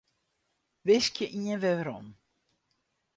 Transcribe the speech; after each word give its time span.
Wiskje 0.85 1.25
ien 1.43 1.47
werom. 1.63 2.07